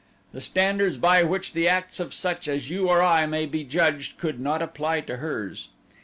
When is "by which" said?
0.97-1.53